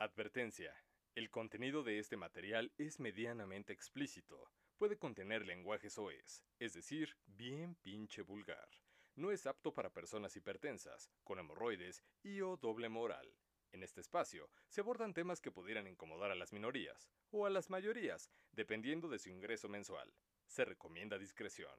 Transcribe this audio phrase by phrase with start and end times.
[0.00, 0.74] Advertencia.
[1.14, 4.50] El contenido de este material es medianamente explícito.
[4.78, 8.66] Puede contener lenguaje soez, es decir, bien pinche vulgar.
[9.14, 13.30] No es apto para personas hipertensas, con hemorroides y o doble moral.
[13.72, 17.68] En este espacio se abordan temas que pudieran incomodar a las minorías o a las
[17.68, 20.14] mayorías, dependiendo de su ingreso mensual.
[20.46, 21.78] Se recomienda discreción.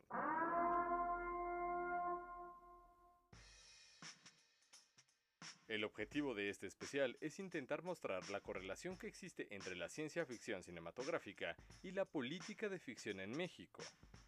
[5.72, 10.26] El objetivo de este especial es intentar mostrar la correlación que existe entre la ciencia
[10.26, 13.82] ficción cinematográfica y la política de ficción en México.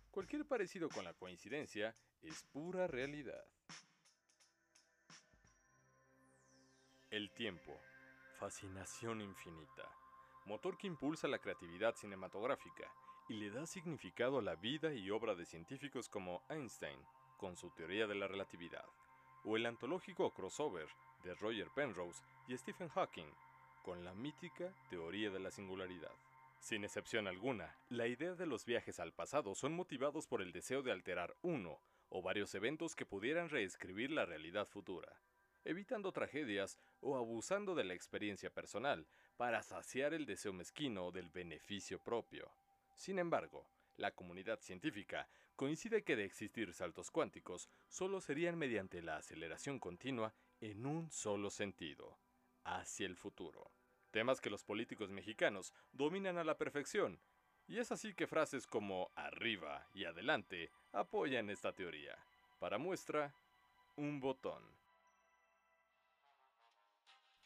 [0.10, 3.44] Cualquier parecido con la coincidencia es pura realidad.
[7.12, 7.78] El tiempo.
[8.40, 9.92] Fascinación infinita.
[10.46, 12.90] Motor que impulsa la creatividad cinematográfica
[13.28, 17.02] y le da significado a la vida y obra de científicos como Einstein,
[17.36, 18.86] con su teoría de la relatividad,
[19.44, 20.88] o el antológico crossover
[21.24, 23.32] de Roger Penrose y Stephen Hawking,
[23.84, 26.12] con la mítica teoría de la singularidad.
[26.60, 30.82] Sin excepción alguna, la idea de los viajes al pasado son motivados por el deseo
[30.82, 35.12] de alterar uno o varios eventos que pudieran reescribir la realidad futura,
[35.66, 39.06] evitando tragedias o abusando de la experiencia personal
[39.36, 42.50] para saciar el deseo mezquino del beneficio propio.
[42.96, 43.68] Sin embargo,
[43.98, 50.34] la comunidad científica coincide que de existir saltos cuánticos solo serían mediante la aceleración continua
[50.64, 52.18] en un solo sentido,
[52.64, 53.70] hacia el futuro.
[54.12, 57.20] Temas que los políticos mexicanos dominan a la perfección,
[57.68, 62.18] y es así que frases como arriba y adelante apoyan esta teoría.
[62.60, 63.34] Para muestra,
[63.98, 64.64] un botón.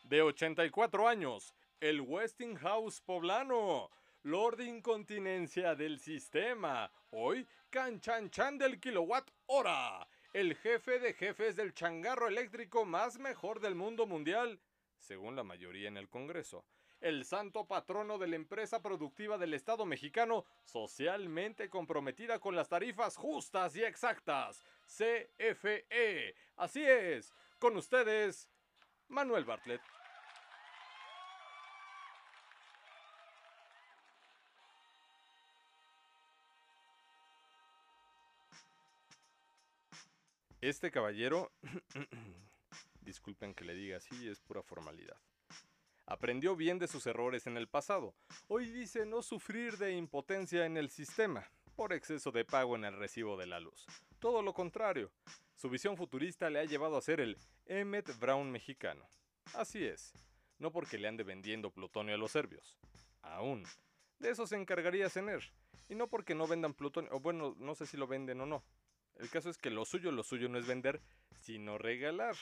[0.03, 3.89] De 84 años, el Westinghouse poblano,
[4.21, 12.27] Lord Incontinencia del sistema, hoy Canchanchan del kilowatt hora, el jefe de jefes del changarro
[12.27, 14.59] eléctrico más mejor del mundo mundial,
[14.99, 16.65] según la mayoría en el Congreso,
[16.99, 23.15] el santo patrono de la empresa productiva del Estado mexicano socialmente comprometida con las tarifas
[23.15, 26.35] justas y exactas, CFE.
[26.55, 28.49] Así es, con ustedes,
[29.07, 29.81] Manuel Bartlett.
[40.61, 41.51] Este caballero,
[43.01, 45.17] disculpen que le diga así, es pura formalidad.
[46.07, 48.15] Aprendió bien de sus errores en el pasado.
[48.47, 52.97] Hoy dice no sufrir de impotencia en el sistema por exceso de pago en el
[52.97, 53.85] recibo de la luz.
[54.17, 55.11] Todo lo contrario,
[55.55, 57.37] su visión futurista le ha llevado a ser el
[57.67, 59.07] Emmet Brown mexicano.
[59.53, 60.11] Así es,
[60.57, 62.79] no porque le ande vendiendo plutonio a los serbios.
[63.21, 63.63] Aún.
[64.17, 65.43] De eso se encargaría Cener.
[65.87, 68.63] Y no porque no vendan plutonio, o bueno, no sé si lo venden o no.
[69.19, 71.01] El caso es que lo suyo, lo suyo no es vender,
[71.41, 72.35] sino regalar.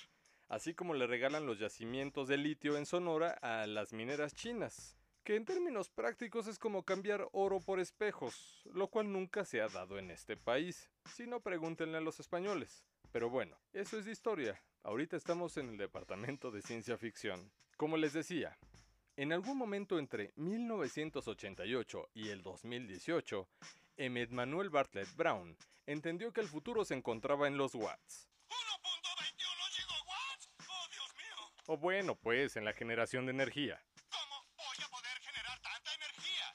[0.47, 4.95] Así como le regalan los yacimientos de litio en Sonora a las mineras chinas.
[5.23, 9.67] Que en términos prácticos es como cambiar oro por espejos, lo cual nunca se ha
[9.69, 10.89] dado en este país.
[11.15, 12.83] Si no, pregúntenle a los españoles.
[13.11, 14.61] Pero bueno, eso es de historia.
[14.83, 17.51] Ahorita estamos en el departamento de ciencia ficción.
[17.75, 18.55] Como les decía,
[19.17, 23.47] en algún momento entre 1988 y el 2018,
[23.97, 28.27] Emmet Manuel Bartlett Brown entendió que el futuro se encontraba en los watts.
[28.49, 29.37] ¿1.21
[29.71, 30.49] gigawatts?
[30.67, 31.73] ¡Oh!
[31.73, 33.81] O bueno, pues en la generación de energía.
[34.09, 36.53] ¿Cómo voy a poder generar tanta energía?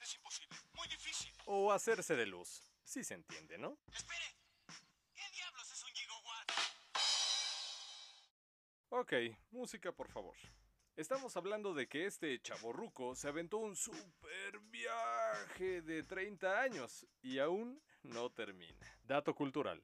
[0.00, 1.32] Es imposible, muy difícil.
[1.44, 2.62] O hacerse de luz.
[2.84, 3.78] Sí se entiende, ¿no?
[3.92, 4.34] Espere,
[5.14, 6.52] ¿qué diablos es un gigawatt?
[8.88, 9.12] Ok,
[9.50, 10.36] música por favor.
[10.98, 17.38] Estamos hablando de que este chaborruco se aventó un super viaje de 30 años y
[17.38, 18.84] aún no termina.
[19.04, 19.80] Dato cultural.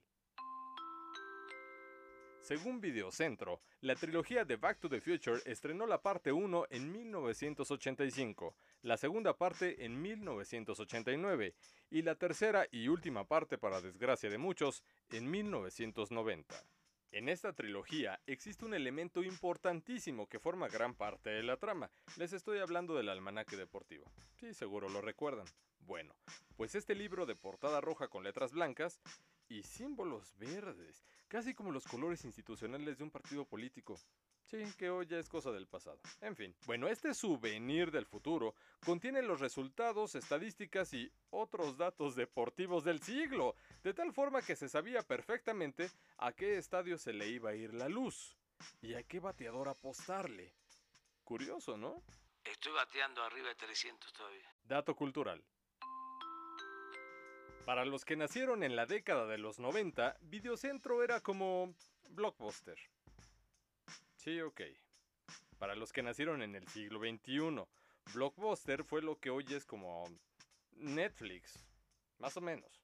[2.41, 8.57] Según Videocentro, la trilogía de Back to the Future estrenó la parte 1 en 1985,
[8.81, 11.55] la segunda parte en 1989
[11.91, 16.61] y la tercera y última parte, para desgracia de muchos, en 1990.
[17.11, 21.89] En esta trilogía existe un elemento importantísimo que forma gran parte de la trama.
[22.17, 24.11] Les estoy hablando del almanaque deportivo.
[24.35, 25.47] Sí, seguro lo recuerdan.
[25.79, 26.15] Bueno,
[26.57, 28.99] pues este libro de portada roja con letras blancas
[29.47, 33.99] y símbolos verdes, casi como los colores institucionales de un partido político.
[34.45, 35.99] Sí, que hoy ya es cosa del pasado.
[36.21, 38.53] En fin, bueno, este souvenir del futuro
[38.85, 44.69] contiene los resultados, estadísticas y otros datos deportivos del siglo, de tal forma que se
[44.69, 48.37] sabía perfectamente a qué estadio se le iba a ir la luz
[48.81, 50.53] y a qué bateador apostarle.
[51.23, 52.03] Curioso, ¿no?
[52.43, 54.55] Estoy bateando arriba de 300 todavía.
[54.63, 55.43] Dato cultural.
[57.65, 61.73] Para los que nacieron en la década de los 90, Videocentro era como
[62.09, 62.77] Blockbuster.
[64.25, 64.61] Sí, ok.
[65.59, 67.63] para los que nacieron en el siglo XXI.
[68.11, 70.03] Blockbuster fue lo que hoy es como
[70.71, 71.63] Netflix,
[72.17, 72.83] más o menos.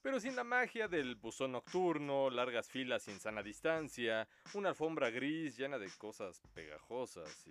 [0.00, 5.58] Pero sin la magia del buzón nocturno, largas filas sin sana distancia, una alfombra gris
[5.58, 7.46] llena de cosas pegajosas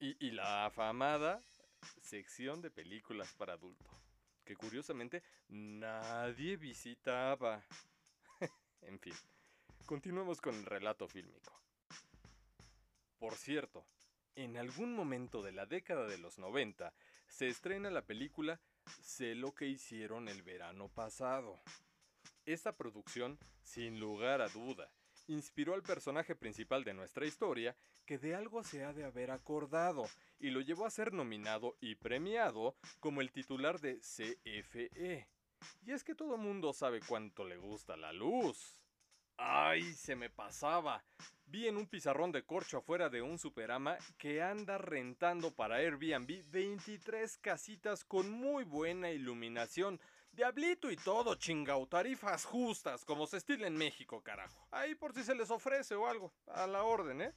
[0.00, 1.40] y, y, la afamada
[2.00, 3.88] sección de películas para adulto,
[4.44, 7.64] que curiosamente nadie visitaba.
[8.82, 9.14] en fin,
[9.84, 11.65] continuemos con el relato fílmico.
[13.18, 13.86] Por cierto,
[14.34, 16.92] en algún momento de la década de los 90
[17.28, 18.60] se estrena la película
[19.02, 21.58] Sé lo que hicieron el verano pasado.
[22.44, 24.90] Esta producción, sin lugar a duda,
[25.26, 30.06] inspiró al personaje principal de nuestra historia que de algo se ha de haber acordado
[30.38, 35.26] y lo llevó a ser nominado y premiado como el titular de CFE.
[35.84, 38.80] Y es que todo mundo sabe cuánto le gusta la luz.
[39.36, 41.04] ¡Ay, se me pasaba!
[41.48, 46.42] Vi en un pizarrón de corcho afuera de un superama que anda rentando para Airbnb
[46.50, 50.00] 23 casitas con muy buena iluminación.
[50.32, 54.66] Diablito y todo, chingao, tarifas justas, como se estila en México, carajo.
[54.72, 57.32] Ahí por si se les ofrece o algo, a la orden, ¿eh?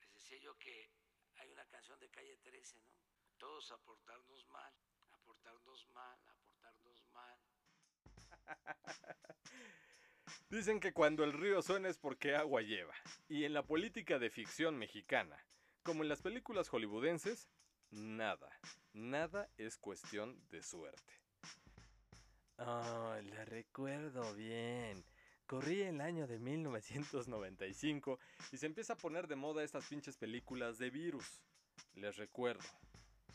[0.00, 0.90] Les decía yo que
[1.36, 2.92] hay una canción de calle 13, ¿no?
[3.38, 4.74] Todos aportarnos mal,
[5.12, 7.38] aportarnos mal, aportarnos mal.
[10.50, 12.94] Dicen que cuando el río suena es porque agua lleva.
[13.28, 15.36] Y en la política de ficción mexicana,
[15.82, 17.48] como en las películas hollywoodenses,
[17.90, 18.50] nada,
[18.92, 21.12] nada es cuestión de suerte.
[22.58, 25.04] Oh, la recuerdo bien.
[25.46, 28.18] Corrí el año de 1995
[28.52, 31.42] y se empieza a poner de moda estas pinches películas de virus.
[31.94, 32.64] Les recuerdo,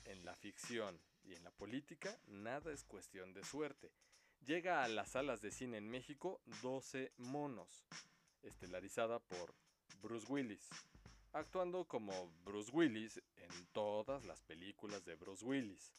[0.05, 3.91] en la ficción y en la política nada es cuestión de suerte.
[4.45, 7.85] Llega a las salas de cine en México 12 monos,
[8.43, 9.53] estelarizada por
[10.01, 10.69] Bruce Willis,
[11.33, 15.91] actuando como Bruce Willis en todas las películas de Bruce Willis.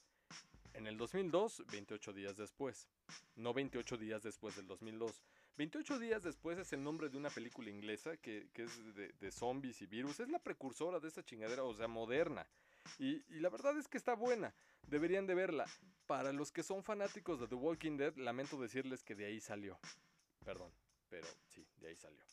[0.75, 2.88] En el 2002, 28 días después.
[3.35, 5.23] No 28 días después del 2002.
[5.56, 9.82] 28 días después es el nombre de una película inglesa que, es de, de, zombies
[9.82, 10.20] y virus.
[10.20, 12.46] Es la precursora de esta chingadera, o sea, moderna.
[12.99, 14.55] Y, la verdad es que está buena.
[14.87, 15.67] Deberían de verla.
[16.06, 19.79] Para los que son fanáticos de The Walking Dead, lamento decirles que de ahí salió.
[20.44, 20.73] Perdón,
[21.08, 22.25] pero sí, de ahí salió.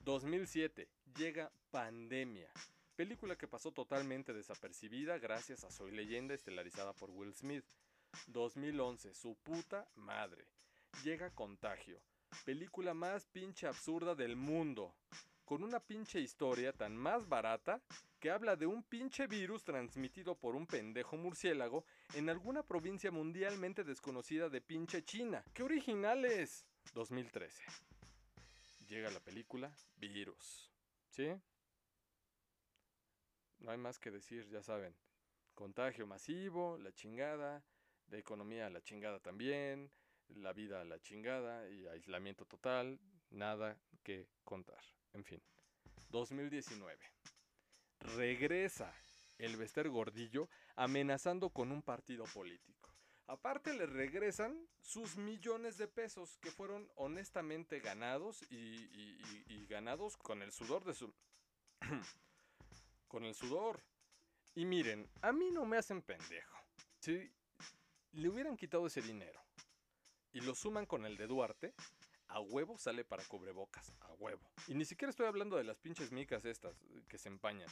[0.00, 0.88] 2007.
[1.16, 2.50] Llega Pandemia.
[2.96, 7.64] Película que pasó totalmente desapercibida gracias a Soy Leyenda estelarizada por Will Smith.
[8.26, 9.14] 2011.
[9.14, 10.46] Su puta madre.
[11.04, 12.00] Llega Contagio.
[12.44, 14.94] Película más pinche absurda del mundo.
[15.52, 17.82] Con una pinche historia tan más barata
[18.18, 21.84] que habla de un pinche virus transmitido por un pendejo murciélago
[22.14, 25.44] en alguna provincia mundialmente desconocida de pinche China.
[25.52, 26.64] ¡Qué originales!
[26.94, 27.64] 2013.
[28.88, 30.72] Llega la película Virus.
[31.10, 31.28] ¿Sí?
[33.58, 34.96] No hay más que decir, ya saben.
[35.54, 37.62] Contagio masivo, la chingada,
[38.06, 39.90] la economía a la chingada también,
[40.28, 44.82] la vida a la chingada y aislamiento total, nada que contar.
[45.12, 45.42] En fin.
[46.10, 46.98] 2019.
[48.00, 48.92] Regresa
[49.38, 52.92] el Bester Gordillo amenazando con un partido político.
[53.26, 60.42] Aparte le regresan sus millones de pesos que fueron honestamente ganados y, y, ganados con
[60.42, 61.14] el sudor de su...
[63.08, 63.82] con el sudor.
[64.54, 66.58] Y miren, a mí no me hacen pendejo.
[67.00, 67.32] Si
[68.12, 69.40] le hubieran quitado ese dinero
[70.32, 71.74] y lo suman con el de Duarte,
[72.32, 74.40] a huevo sale para cubrebocas, a huevo.
[74.66, 76.74] Y ni siquiera estoy hablando de las pinches micas estas
[77.08, 77.68] que se empañan.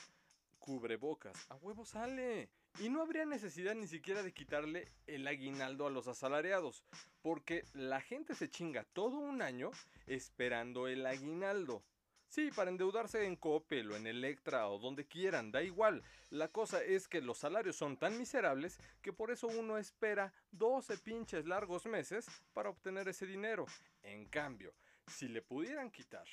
[0.58, 2.50] Cubrebocas, a huevo sale.
[2.78, 6.84] Y no habría necesidad ni siquiera de quitarle el aguinaldo a los asalariados,
[7.22, 9.70] porque la gente se chinga todo un año
[10.06, 11.82] esperando el aguinaldo.
[12.30, 16.04] Sí, para endeudarse en Coppel o en Electra o donde quieran, da igual.
[16.30, 20.98] La cosa es que los salarios son tan miserables que por eso uno espera 12
[20.98, 23.66] pinches largos meses para obtener ese dinero.
[24.02, 24.74] En cambio,
[25.06, 26.26] si le pudieran quitar,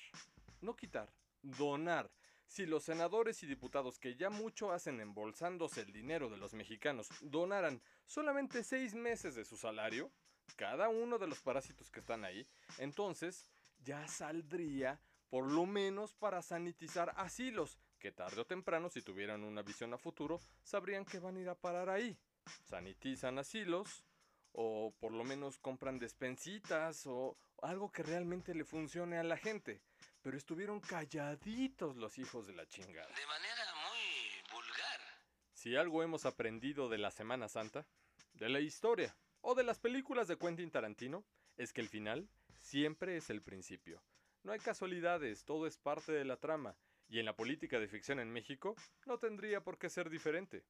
[0.61, 2.09] no quitar, donar,
[2.47, 7.09] si los senadores y diputados que ya mucho hacen embolsándose el dinero de los mexicanos
[7.21, 10.11] donaran solamente 6 meses de su salario,
[10.55, 12.47] cada uno de los parásitos que están ahí,
[12.77, 13.49] entonces
[13.83, 19.61] ya saldría por lo menos para sanitizar asilos, que tarde o temprano, si tuvieran una
[19.61, 22.17] visión a futuro, sabrían que van a ir a parar ahí.
[22.63, 24.05] Sanitizan asilos,
[24.53, 29.81] o por lo menos compran despensitas, o algo que realmente le funcione a la gente.
[30.21, 33.07] Pero estuvieron calladitos los hijos de la chingada.
[33.07, 34.99] De manera muy vulgar.
[35.53, 37.85] Si algo hemos aprendido de la Semana Santa,
[38.33, 43.17] de la historia, o de las películas de Quentin Tarantino, es que el final siempre
[43.17, 44.01] es el principio.
[44.43, 46.77] No hay casualidades, todo es parte de la trama.
[47.09, 50.65] Y en la política de ficción en México no tendría por qué ser diferente.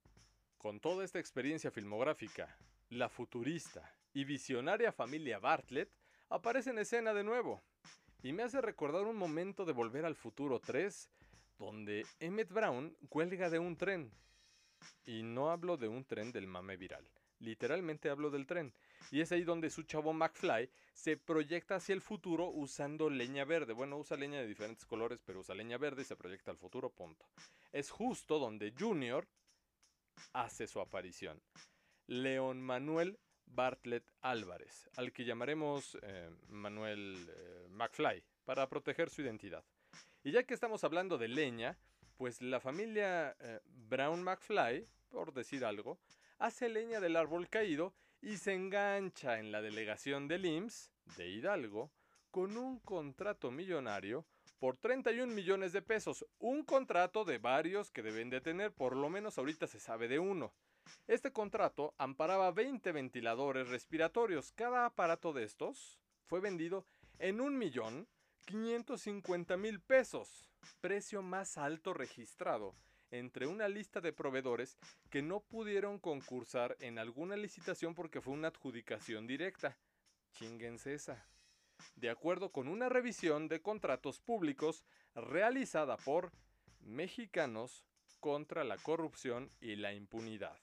[0.57, 2.55] Con toda esta experiencia filmográfica,
[2.89, 5.91] la futurista y visionaria familia Bartlett
[6.29, 7.61] aparece en escena de nuevo.
[8.23, 11.09] Y me hace recordar un momento de Volver al Futuro 3,
[11.59, 14.11] donde Emmett Brown cuelga de un tren.
[15.05, 18.73] Y no hablo de un tren del mame viral, literalmente hablo del tren.
[19.11, 23.73] Y es ahí donde su chavo McFly se proyecta hacia el futuro usando leña verde.
[23.73, 26.89] Bueno, usa leña de diferentes colores, pero usa leña verde y se proyecta al futuro,
[26.89, 27.25] punto.
[27.71, 29.27] Es justo donde Junior
[30.33, 31.41] hace su aparición.
[32.07, 39.63] León Manuel Bartlett Álvarez, al que llamaremos eh, Manuel eh, McFly, para proteger su identidad.
[40.23, 41.77] Y ya que estamos hablando de leña,
[42.17, 45.99] pues la familia eh, Brown McFly, por decir algo,
[46.37, 51.91] hace leña del árbol caído y se engancha en la delegación del IMSS de Hidalgo
[52.31, 54.25] con un contrato millonario
[54.59, 56.25] por 31 millones de pesos.
[56.39, 60.19] Un contrato de varios que deben de tener, por lo menos ahorita se sabe de
[60.19, 60.53] uno.
[61.07, 64.51] Este contrato amparaba 20 ventiladores respiratorios.
[64.51, 66.85] Cada aparato de estos fue vendido
[67.19, 68.07] en un millón
[68.45, 72.75] 550 mil pesos, precio más alto registrado
[73.11, 74.77] entre una lista de proveedores
[75.09, 79.77] que no pudieron concursar en alguna licitación porque fue una adjudicación directa.
[80.33, 81.25] Chinguense esa.
[81.95, 84.83] De acuerdo con una revisión de contratos públicos
[85.15, 86.31] realizada por
[86.81, 87.85] Mexicanos
[88.19, 90.57] contra la Corrupción y la Impunidad.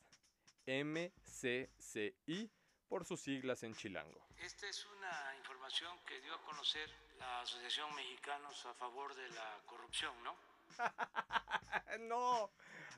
[0.67, 2.51] MCCI
[2.89, 4.27] por sus siglas en chilango.
[4.39, 9.61] Esta es una información que dio a conocer la Asociación Mexicanos a favor de la
[9.67, 10.37] corrupción, ¿no?
[12.01, 12.51] no.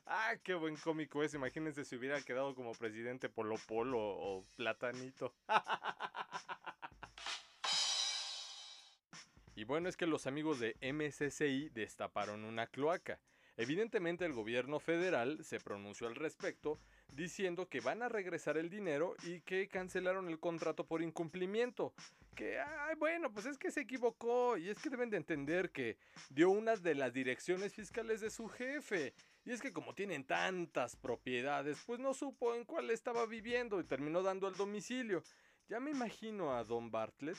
[0.05, 1.33] Ah, qué buen cómico es.
[1.33, 5.33] Imagínense si hubiera quedado como presidente Polo Polo o Platanito.
[9.55, 13.19] y bueno, es que los amigos de MCCI destaparon una cloaca.
[13.57, 16.79] Evidentemente el gobierno federal se pronunció al respecto
[17.13, 21.93] diciendo que van a regresar el dinero y que cancelaron el contrato por incumplimiento.
[22.35, 25.97] Que, ay, bueno, pues es que se equivocó y es que deben de entender que
[26.29, 29.13] dio una de las direcciones fiscales de su jefe.
[29.43, 33.85] Y es que como tienen tantas propiedades, pues no supo en cuál estaba viviendo y
[33.85, 35.23] terminó dando el domicilio.
[35.69, 37.37] Ya me imagino a Don Bartlett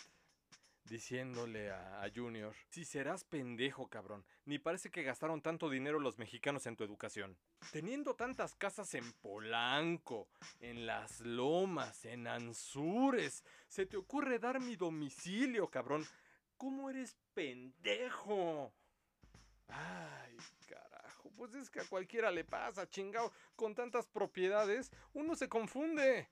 [0.88, 6.66] diciéndole a, Junior, si serás pendejo, cabrón, ni parece que gastaron tanto dinero los mexicanos
[6.66, 7.36] en tu educación.
[7.72, 10.28] Teniendo tantas casas en Polanco,
[10.60, 16.06] en Las Lomas, en Anzures, se te ocurre dar mi domicilio, cabrón.
[16.56, 18.72] ¿Cómo eres pendejo?
[19.68, 23.32] Ay, carajo, pues es que a cualquiera le pasa, chingao.
[23.54, 26.28] Con tantas propiedades, uno se confunde.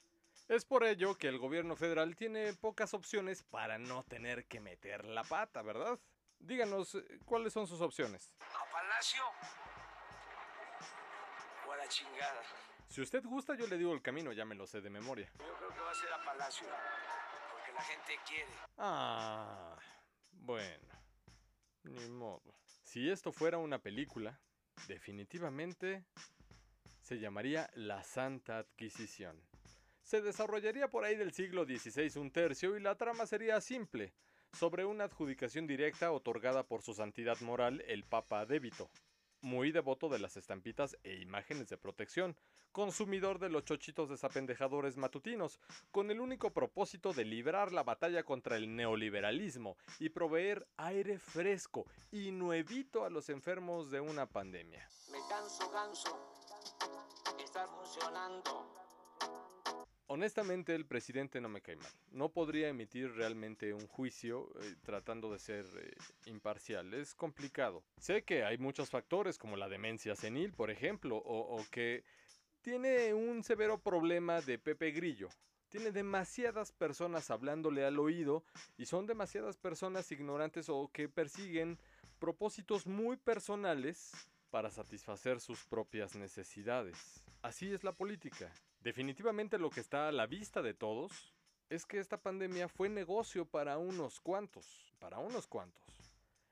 [0.49, 5.05] Es por ello que el gobierno federal tiene pocas opciones para no tener que meter
[5.05, 5.99] la pata, ¿verdad?
[6.39, 8.33] Díganos, eh, ¿cuáles son sus opciones?
[8.41, 9.25] A Palacio
[11.67, 12.43] o a la chingada.
[12.89, 15.29] Si usted gusta, yo le digo el camino, ya me lo sé de memoria.
[15.39, 16.69] Yo creo que va a ser a Palacio,
[17.53, 18.53] porque la gente quiere.
[18.79, 19.77] Ah,
[20.31, 20.89] bueno,
[21.83, 22.55] ni modo.
[22.85, 24.39] Si esto fuera una película,
[24.87, 26.05] definitivamente
[27.01, 29.43] se llamaría La Santa Adquisición.
[30.07, 34.13] Se desarrollaría por ahí del siglo XVI un tercio y la trama sería simple,
[34.53, 38.89] sobre una adjudicación directa otorgada por su santidad moral el Papa Débito,
[39.41, 42.37] muy devoto de las estampitas e imágenes de protección,
[42.71, 45.59] consumidor de los chochitos desapendejadores matutinos,
[45.91, 51.85] con el único propósito de librar la batalla contra el neoliberalismo y proveer aire fresco
[52.13, 54.89] y nuevito a los enfermos de una pandemia.
[55.11, 56.17] Me canso, canso,
[57.67, 58.86] funcionando.
[60.09, 61.91] Honestamente, el presidente no me cae mal.
[62.13, 65.97] No podría emitir realmente un juicio eh, tratando de ser eh,
[66.27, 66.95] imparcial.
[66.95, 67.83] Es complicado.
[67.99, 72.05] Sé que hay muchos factores, como la demencia senil, por ejemplo, o, o que
[72.63, 75.29] tiene un severo problema de Pepe Grillo.
[75.69, 78.45] Tiene demasiadas personas hablándole al oído
[78.77, 81.79] y son demasiadas personas ignorantes o que persiguen
[82.21, 84.13] propósitos muy personales
[84.57, 87.23] para satisfacer sus propias necesidades.
[87.43, 88.51] Así es la política.
[88.81, 91.35] Definitivamente lo que está a la vista de todos
[91.69, 95.85] es que esta pandemia fue negocio para unos cuantos, para unos cuantos.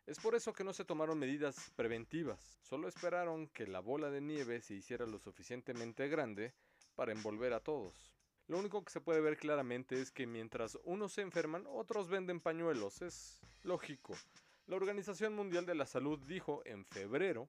[0.04, 4.20] Es por eso que no se tomaron medidas preventivas, solo esperaron que la bola de
[4.20, 6.52] nieve se hiciera lo suficientemente grande
[6.96, 8.12] para envolver a todos.
[8.48, 12.40] Lo único que se puede ver claramente es que mientras unos se enferman, otros venden
[12.40, 14.14] pañuelos, es lógico.
[14.66, 17.48] La Organización Mundial de la Salud dijo en febrero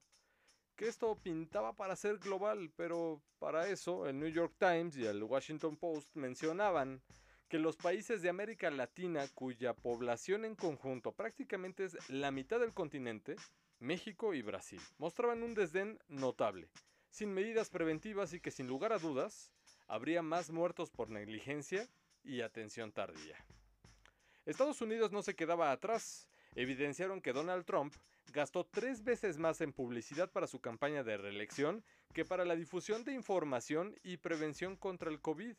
[0.76, 5.24] que esto pintaba para ser global, pero para eso el New York Times y el
[5.24, 7.02] Washington Post mencionaban
[7.48, 12.74] que los países de América Latina cuya población en conjunto prácticamente es la mitad del
[12.74, 13.36] continente,
[13.80, 16.70] México y Brasil mostraban un desdén notable,
[17.10, 19.52] sin medidas preventivas y que sin lugar a dudas
[19.88, 21.88] habría más muertos por negligencia
[22.24, 23.38] y atención tardía.
[24.46, 27.94] Estados Unidos no se quedaba atrás, evidenciaron que Donald Trump
[28.36, 33.06] gastó tres veces más en publicidad para su campaña de reelección que para la difusión
[33.06, 35.56] de información y prevención contra el COVID.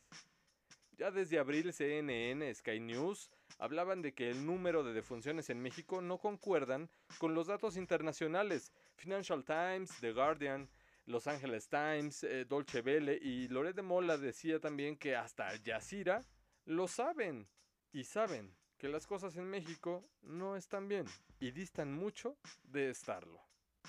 [0.95, 6.01] Ya desde abril CNN, Sky News hablaban de que el número de defunciones en México
[6.01, 8.71] no concuerdan con los datos internacionales.
[8.95, 10.69] Financial Times, The Guardian,
[11.07, 16.23] Los Angeles Times, eh, Dolce Vele y Loret de Mola decía también que hasta Yacira
[16.65, 17.47] lo saben
[17.91, 21.05] y saben que las cosas en México no están bien
[21.39, 23.41] y distan mucho de estarlo.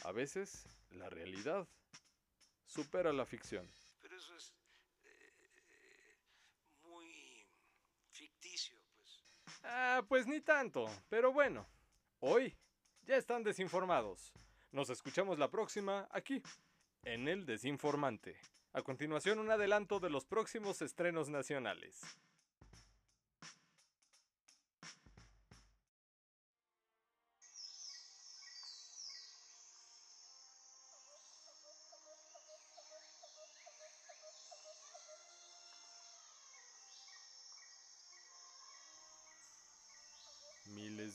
[0.04, 1.66] A veces la realidad
[2.66, 3.68] supera la ficción.
[4.00, 4.54] Pero eso es
[5.04, 6.16] eh,
[6.82, 7.46] muy
[8.10, 9.22] ficticio, pues.
[9.64, 11.66] Ah, pues ni tanto, pero bueno,
[12.20, 12.56] hoy
[13.02, 14.32] ya están desinformados.
[14.70, 16.42] Nos escuchamos la próxima aquí,
[17.02, 18.36] en El Desinformante.
[18.74, 22.00] A continuación un adelanto de los próximos estrenos nacionales.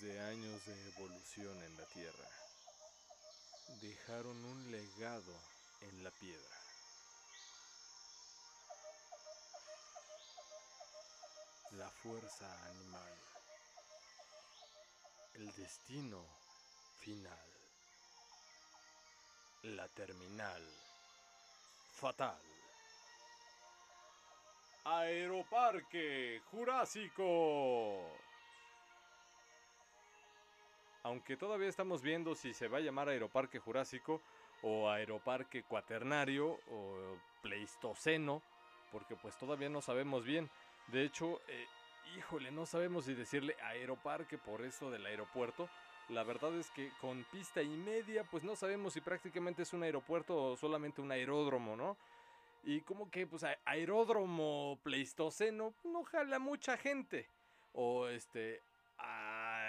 [0.04, 2.30] De años de evolución en la Tierra
[3.80, 5.34] dejaron un legado
[5.80, 6.58] en la piedra.
[11.78, 13.14] La fuerza animal.
[15.36, 16.26] El destino
[17.00, 17.48] final.
[19.62, 20.70] La terminal.
[21.94, 22.42] Fatal.
[24.84, 28.33] Aeroparque Jurásico.
[31.04, 34.22] Aunque todavía estamos viendo si se va a llamar Aeroparque Jurásico
[34.62, 38.42] o Aeroparque Cuaternario o Pleistoceno,
[38.90, 40.50] porque pues todavía no sabemos bien.
[40.88, 41.68] De hecho, eh,
[42.18, 45.68] híjole, no sabemos si decirle Aeroparque por eso del aeropuerto.
[46.08, 49.84] La verdad es que con pista y media, pues no sabemos si prácticamente es un
[49.84, 51.98] aeropuerto o solamente un aeródromo, ¿no?
[52.64, 57.28] Y como que, pues, aeródromo pleistoceno no jala mucha gente.
[57.74, 58.62] O este,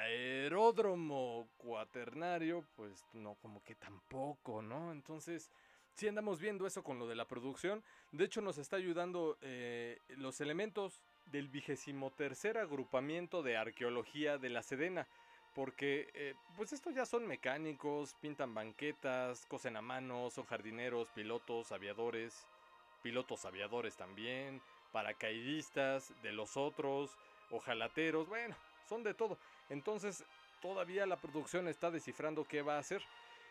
[0.04, 4.92] aeródromo cuaternario, pues no, como que tampoco, ¿no?
[4.92, 5.50] Entonces,
[5.94, 7.82] sí andamos viendo eso con lo de la producción.
[8.12, 14.50] De hecho, nos está ayudando eh, los elementos del vigésimo tercer agrupamiento de arqueología de
[14.50, 15.06] la Sedena.
[15.54, 21.70] Porque, eh, pues estos ya son mecánicos, pintan banquetas, cosen a mano, son jardineros, pilotos,
[21.70, 22.46] aviadores,
[23.04, 27.16] pilotos aviadores también, paracaidistas, de los otros,
[27.50, 28.56] ojalateros, bueno,
[28.88, 29.38] son de todo.
[29.74, 30.24] Entonces,
[30.62, 33.02] todavía la producción está descifrando qué va a hacer.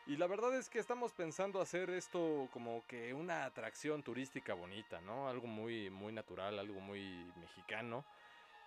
[0.08, 5.02] Y la verdad es que estamos pensando hacer esto como que una atracción turística bonita,
[5.02, 5.28] ¿no?
[5.28, 7.02] Algo muy, muy natural, algo muy
[7.40, 8.06] mexicano.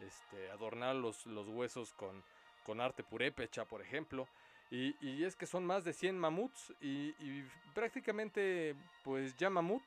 [0.01, 2.23] Este, adornar los, los huesos con,
[2.65, 4.29] con arte purépecha, por ejemplo.
[4.71, 9.83] Y, y, es que son más de 100 mamuts y, y, prácticamente pues ya mamut.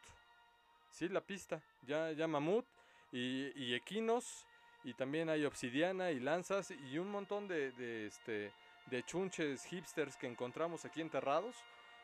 [0.89, 2.65] Sí, la pista, ya, ya mamut
[3.11, 4.47] y, y equinos
[4.83, 8.51] y también hay obsidiana y lanzas y un montón de, de, este,
[8.87, 11.55] de chunches hipsters que encontramos aquí enterrados.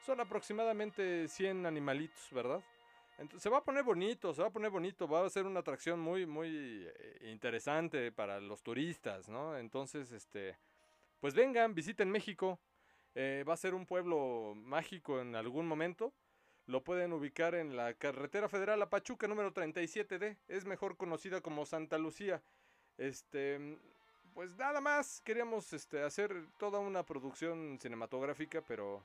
[0.05, 2.61] Son aproximadamente 100 animalitos, ¿verdad?
[3.17, 5.61] Entonces, se va a poner bonito, se va a poner bonito, va a ser una
[5.61, 9.57] atracción muy, muy eh, interesante para los turistas, ¿no?
[9.57, 10.57] Entonces, este,
[11.19, 12.59] pues vengan, visiten México,
[13.15, 16.13] eh, va a ser un pueblo mágico en algún momento.
[16.65, 21.65] Lo pueden ubicar en la carretera federal a Pachuca número 37D, es mejor conocida como
[21.65, 22.43] Santa Lucía.
[22.97, 23.77] Este,
[24.33, 29.03] pues nada más, queríamos este, hacer toda una producción cinematográfica, pero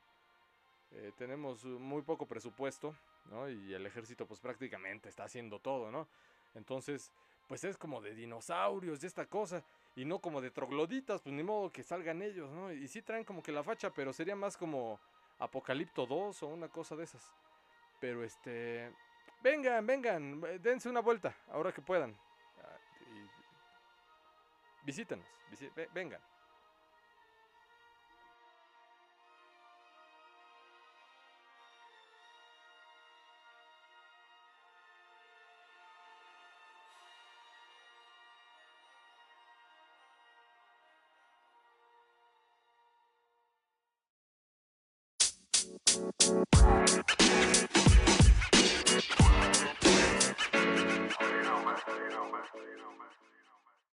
[0.93, 2.95] eh, tenemos muy poco presupuesto,
[3.27, 3.49] ¿no?
[3.49, 6.09] Y el ejército pues prácticamente está haciendo todo, ¿no?
[6.55, 7.13] Entonces,
[7.49, 11.43] pues es como de dinosaurios y esta cosa, y no como de trogloditas, pues ni
[11.43, 12.73] modo que salgan ellos, ¿no?
[12.73, 15.01] Y sí traen como que la facha, pero sería más como
[15.39, 17.33] Apocalipto 2 o una cosa de esas.
[18.01, 18.93] Pero este,
[19.43, 22.17] vengan, vengan, dense una vuelta, ahora que puedan.
[24.81, 25.27] Ah, visítenos,
[25.93, 26.21] vengan.